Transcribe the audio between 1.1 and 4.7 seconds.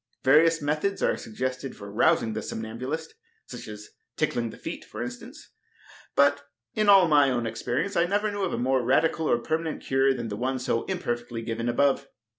suggested for rousing the somnambulist, such as tickling the